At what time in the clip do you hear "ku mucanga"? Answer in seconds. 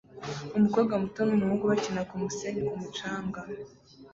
2.67-3.41